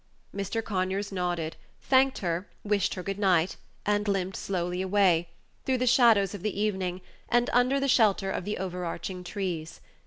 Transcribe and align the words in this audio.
Mr. 0.35 0.63
Conyers 0.63 1.11
nodded, 1.11 1.57
thanked 1.83 2.17
her, 2.25 2.49
wished 2.63 2.95
her 2.95 3.03
good 3.03 3.19
night, 3.19 3.57
and 3.85 4.07
limped 4.07 4.35
slowly 4.35 4.81
away, 4.81 5.29
through 5.63 5.77
the 5.77 5.85
shadows 5.85 6.33
of 6.33 6.41
the 6.41 6.59
evening, 6.59 7.01
and 7.29 7.51
under 7.53 7.79
the 7.79 7.87
shelter 7.87 8.31
of 8.31 8.43
the 8.43 8.57
overarching 8.57 9.23
trees. 9.23 9.79